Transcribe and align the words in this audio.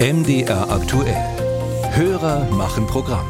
MDR 0.00 0.70
aktuell. 0.70 1.18
Hörer 1.90 2.46
machen 2.56 2.86
Programm. 2.86 3.26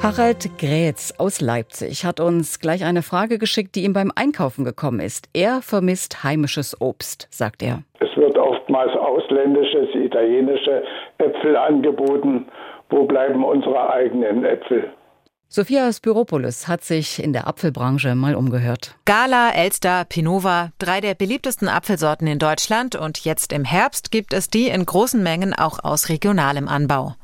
Harald 0.00 0.48
Grätz 0.58 1.12
aus 1.18 1.40
Leipzig 1.40 2.04
hat 2.04 2.20
uns 2.20 2.60
gleich 2.60 2.84
eine 2.84 3.02
Frage 3.02 3.36
geschickt, 3.38 3.74
die 3.74 3.82
ihm 3.82 3.92
beim 3.92 4.12
Einkaufen 4.14 4.64
gekommen 4.64 5.00
ist. 5.00 5.28
Er 5.34 5.60
vermisst 5.60 6.22
heimisches 6.22 6.80
Obst, 6.80 7.26
sagt 7.32 7.64
er. 7.64 7.82
Es 7.98 8.16
wird 8.16 8.38
oftmals 8.38 8.92
ausländisches, 8.92 9.88
italienische 9.96 10.84
Äpfel 11.18 11.56
angeboten. 11.56 12.46
Wo 12.88 13.06
bleiben 13.06 13.42
unsere 13.42 13.92
eigenen 13.92 14.44
Äpfel? 14.44 14.92
Sophia 15.52 15.92
Spiropoulos 15.92 16.68
hat 16.68 16.84
sich 16.84 17.20
in 17.20 17.32
der 17.32 17.48
Apfelbranche 17.48 18.14
mal 18.14 18.36
umgehört. 18.36 18.94
Gala, 19.04 19.50
Elster, 19.50 20.04
Pinova, 20.04 20.70
drei 20.78 21.00
der 21.00 21.16
beliebtesten 21.16 21.66
Apfelsorten 21.66 22.28
in 22.28 22.38
Deutschland 22.38 22.94
und 22.94 23.24
jetzt 23.24 23.52
im 23.52 23.64
Herbst 23.64 24.12
gibt 24.12 24.32
es 24.32 24.48
die 24.48 24.68
in 24.68 24.86
großen 24.86 25.20
Mengen 25.20 25.52
auch 25.52 25.82
aus 25.82 26.08
regionalem 26.08 26.68
Anbau. 26.68 27.16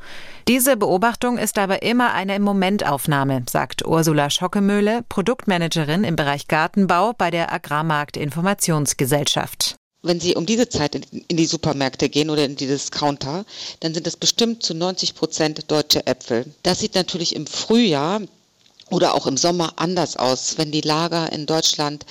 Diese 0.49 0.77
Beobachtung 0.77 1.39
ist 1.39 1.57
aber 1.57 1.85
immer 1.85 2.15
eine 2.15 2.41
Momentaufnahme, 2.41 3.45
sagt 3.49 3.87
Ursula 3.87 4.29
Schockemöhle, 4.29 5.05
Produktmanagerin 5.09 6.03
im 6.03 6.17
Bereich 6.17 6.49
Gartenbau 6.49 7.13
bei 7.17 7.31
der 7.31 7.53
Agrarmarkt 7.53 8.17
Informationsgesellschaft 8.17 9.77
wenn 10.07 10.21
Sie 10.21 10.35
um 10.35 10.47
diese 10.47 10.69
Zeit 10.69 10.95
in 10.95 11.37
die 11.37 11.47
Supermärkte 11.47 12.09
gehen 12.09 12.31
oder 12.31 12.45
in 12.45 12.57
die 12.57 12.67
Discounter, 12.67 13.45
dann 13.81 13.95
sind 13.95 14.07
es 14.07 14.17
bestimmt 14.17 14.63
zu 14.63 14.75
90 14.75 15.15
Prozent 15.15 15.71
deutsche 15.71 16.07
Äpfel. 16.07 16.47
Das 16.63 16.81
sieht 16.81 16.95
natürlich 16.95 17.35
im 17.35 17.47
Frühjahr 17.47 18.21
oder 18.91 19.15
auch 19.15 19.27
im 19.27 19.37
Sommer 19.37 19.75
anders 19.77 20.17
aus, 20.17 20.59
wenn 20.59 20.71
die 20.71 20.81
Lager 20.81 21.33
in 21.33 21.47
Deutschland 21.47 22.07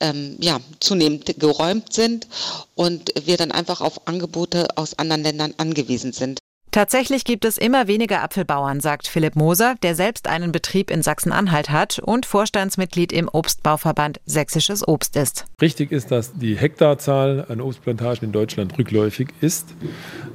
ähm, 0.00 0.36
ja, 0.40 0.60
zunehmend 0.80 1.38
geräumt 1.38 1.92
sind 1.92 2.26
und 2.74 3.12
wir 3.24 3.36
dann 3.36 3.50
einfach 3.52 3.80
auf 3.80 4.06
Angebote 4.06 4.68
aus 4.76 4.98
anderen 4.98 5.22
Ländern 5.22 5.54
angewiesen 5.56 6.12
sind. 6.12 6.38
Tatsächlich 6.78 7.24
gibt 7.24 7.44
es 7.44 7.58
immer 7.58 7.88
weniger 7.88 8.22
Apfelbauern, 8.22 8.78
sagt 8.78 9.08
Philipp 9.08 9.34
Moser, 9.34 9.74
der 9.82 9.96
selbst 9.96 10.28
einen 10.28 10.52
Betrieb 10.52 10.92
in 10.92 11.02
Sachsen-Anhalt 11.02 11.70
hat 11.70 11.98
und 11.98 12.24
Vorstandsmitglied 12.24 13.12
im 13.12 13.28
Obstbauverband 13.28 14.20
Sächsisches 14.26 14.86
Obst 14.86 15.16
ist. 15.16 15.46
Richtig 15.60 15.90
ist, 15.90 16.12
dass 16.12 16.34
die 16.34 16.56
Hektarzahl 16.56 17.46
an 17.48 17.60
Obstplantagen 17.60 18.26
in 18.26 18.30
Deutschland 18.30 18.78
rückläufig 18.78 19.30
ist. 19.40 19.74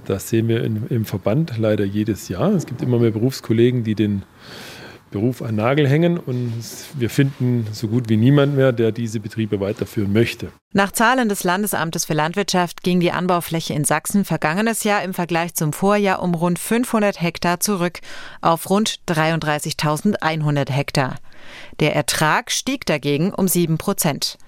Das 0.04 0.28
sehen 0.28 0.50
wir 0.50 0.66
in, 0.66 0.88
im 0.90 1.06
Verband 1.06 1.58
leider 1.58 1.86
jedes 1.86 2.28
Jahr. 2.28 2.52
Es 2.52 2.66
gibt 2.66 2.82
immer 2.82 3.00
mehr 3.00 3.12
Berufskollegen, 3.12 3.86
die 3.86 3.96
den 3.96 4.24
Beruf 5.14 5.42
an 5.42 5.56
Nagel 5.56 5.88
hängen 5.88 6.18
und 6.18 6.52
wir 6.98 7.10
finden 7.10 7.68
so 7.72 7.88
gut 7.88 8.10
wie 8.10 8.18
niemand 8.18 8.56
mehr, 8.56 8.74
der 8.74 8.92
diese 8.92 9.20
Betriebe 9.20 9.60
weiterführen 9.60 10.12
möchte. 10.12 10.52
Nach 10.74 10.92
Zahlen 10.92 11.30
des 11.30 11.44
Landesamtes 11.44 12.04
für 12.04 12.14
Landwirtschaft 12.14 12.82
ging 12.82 13.00
die 13.00 13.12
Anbaufläche 13.12 13.76
in 13.76 13.86
Sachsen 13.86 14.26
vergangenes 14.26 14.84
Jahr 14.84 15.04
im 15.04 15.14
Vergleich 15.14 15.54
zum 15.54 15.72
Vorjahr 15.72 16.22
um 16.22 16.34
rund 16.34 16.58
500 16.58 17.22
Hektar 17.22 17.60
zurück 17.60 18.00
auf 18.42 18.70
rund 18.72 19.00
33.100 19.08 20.72
Hektar. 20.72 21.16
Der 21.80 21.96
Ertrag 21.96 22.50
stieg 22.52 22.86
dagegen 22.88 23.34
um 23.34 23.48
7 23.48 23.78
Prozent. 23.78 24.40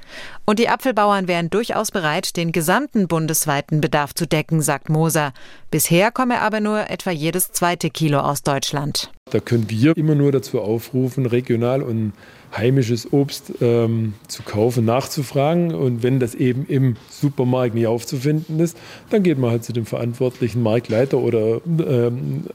Und 0.46 0.58
die 0.58 0.70
Apfelbauern 0.70 1.28
wären 1.28 1.52
durchaus 1.52 1.92
bereit, 1.92 2.38
den 2.38 2.52
gesamten 2.52 3.08
bundesweiten 3.08 3.82
Bedarf 3.82 4.16
zu 4.16 4.26
decken, 4.26 4.62
sagt 4.62 4.90
Moser. 4.90 5.32
Bisher 5.70 6.12
komme 6.12 6.42
aber 6.42 6.60
nur 6.60 6.90
etwa 6.90 7.12
jedes 7.12 7.52
zweite 7.52 7.92
Kilo 7.92 8.20
aus 8.20 8.42
Deutschland. 8.42 9.12
Da 9.32 9.40
können 9.40 9.72
wir 9.72 9.98
immer 9.98 10.14
nur 10.14 10.32
dazu 10.32 10.62
aufrufen, 10.62 11.26
regional 11.26 11.82
und 11.82 12.14
heimisches 12.56 13.12
Obst 13.12 13.54
ähm, 13.60 14.14
zu 14.28 14.44
kaufen, 14.44 14.86
nachzufragen. 14.86 15.74
Und 15.74 16.04
wenn 16.04 16.20
das 16.20 16.36
eben 16.36 16.68
im 16.68 16.96
Supermarkt 17.10 17.74
nicht 17.74 17.88
aufzufinden 17.88 18.60
ist, 18.60 18.78
dann 19.10 19.24
geht 19.24 19.40
man 19.40 19.50
halt 19.50 19.64
zu 19.64 19.74
dem 19.74 19.88
verantwortlichen 19.88 20.62
Marktleiter 20.62 21.18
oder 21.18 21.60
ähm, 21.66 22.46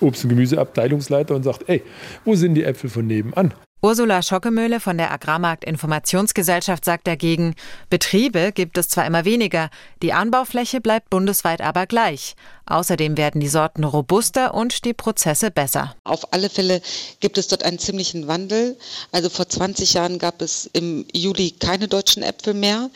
Obst- 0.00 0.24
und 0.24 0.28
Gemüseabteilungsleiter 0.28 1.34
und 1.34 1.44
sagt, 1.44 1.66
ey, 1.70 1.82
wo 2.26 2.34
sind 2.34 2.56
die 2.56 2.64
Äpfel 2.64 2.90
von 2.90 3.06
nebenan? 3.06 3.54
Ursula 3.84 4.22
Schockemöhle 4.22 4.78
von 4.78 4.96
der 4.96 5.10
Agrarmarkt 5.10 5.64
Informationsgesellschaft 5.64 6.84
sagt 6.84 7.08
dagegen, 7.08 7.56
Betriebe 7.90 8.52
gibt 8.52 8.78
es 8.78 8.88
zwar 8.88 9.04
immer 9.04 9.24
weniger, 9.24 9.70
die 10.02 10.12
Anbaufläche 10.12 10.80
bleibt 10.80 11.10
bundesweit 11.10 11.60
aber 11.60 11.86
gleich. 11.86 12.36
Außerdem 12.64 13.16
werden 13.16 13.40
die 13.40 13.48
Sorten 13.48 13.82
robuster 13.82 14.54
und 14.54 14.84
die 14.84 14.94
Prozesse 14.94 15.50
besser. 15.50 15.96
Auf 16.04 16.32
alle 16.32 16.48
Fälle 16.48 16.80
gibt 17.18 17.38
es 17.38 17.48
dort 17.48 17.64
einen 17.64 17.80
ziemlichen 17.80 18.28
Wandel. 18.28 18.78
Also 19.10 19.28
vor 19.28 19.48
20 19.48 19.94
Jahren 19.94 20.20
gab 20.20 20.40
es 20.42 20.70
im 20.72 21.04
Juli 21.12 21.50
keine 21.50 21.88
deutschen 21.88 22.22
Äpfel 22.22 22.54
mehr. 22.54 22.88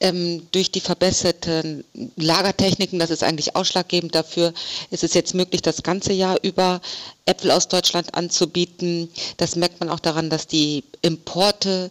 Ähm, 0.00 0.46
durch 0.52 0.72
die 0.72 0.80
verbesserten 0.80 1.84
Lagertechniken, 2.16 2.98
das 2.98 3.10
ist 3.10 3.22
eigentlich 3.22 3.56
ausschlaggebend 3.56 4.14
dafür, 4.14 4.54
ist 4.90 5.04
es 5.04 5.12
jetzt 5.12 5.34
möglich, 5.34 5.60
das 5.60 5.82
ganze 5.82 6.14
Jahr 6.14 6.38
über 6.42 6.80
Äpfel 7.26 7.50
aus 7.50 7.68
Deutschland 7.68 8.14
anzubieten. 8.14 9.08
Das 9.36 9.56
merkt 9.56 9.80
man 9.80 9.88
auch 9.88 10.00
daran, 10.00 10.30
dass 10.30 10.46
die 10.46 10.84
Importe 11.02 11.90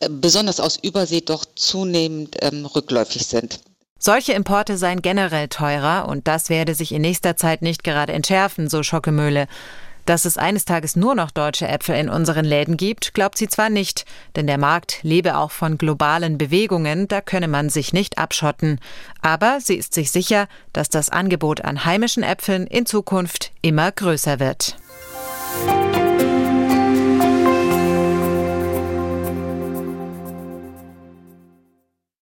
äh, 0.00 0.08
besonders 0.08 0.60
aus 0.60 0.76
Übersee 0.76 1.20
doch 1.20 1.44
zunehmend 1.56 2.36
ähm, 2.40 2.66
rückläufig 2.66 3.26
sind. 3.26 3.60
Solche 3.98 4.34
Importe 4.34 4.76
seien 4.76 5.00
generell 5.02 5.48
teurer 5.48 6.08
und 6.08 6.28
das 6.28 6.50
werde 6.50 6.74
sich 6.74 6.92
in 6.92 7.00
nächster 7.02 7.36
Zeit 7.36 7.62
nicht 7.62 7.84
gerade 7.84 8.12
entschärfen, 8.12 8.68
so 8.68 8.82
Schockemöhle. 8.82 9.48
Dass 10.06 10.26
es 10.26 10.36
eines 10.36 10.64
Tages 10.64 10.96
nur 10.96 11.14
noch 11.14 11.30
deutsche 11.30 11.66
Äpfel 11.66 11.96
in 11.96 12.08
unseren 12.08 12.44
Läden 12.44 12.76
gibt, 12.76 13.14
glaubt 13.14 13.38
sie 13.38 13.48
zwar 13.48 13.70
nicht, 13.70 14.04
denn 14.36 14.46
der 14.46 14.58
Markt 14.58 14.98
lebe 15.02 15.36
auch 15.36 15.50
von 15.50 15.78
globalen 15.78 16.36
Bewegungen, 16.36 17.08
da 17.08 17.20
könne 17.20 17.48
man 17.48 17.70
sich 17.70 17.92
nicht 17.92 18.18
abschotten. 18.18 18.80
Aber 19.22 19.58
sie 19.60 19.76
ist 19.76 19.94
sich 19.94 20.10
sicher, 20.10 20.46
dass 20.72 20.90
das 20.90 21.08
Angebot 21.08 21.62
an 21.62 21.84
heimischen 21.84 22.22
Äpfeln 22.22 22.66
in 22.66 22.84
Zukunft 22.84 23.52
immer 23.62 23.90
größer 23.92 24.40
wird. 24.40 24.76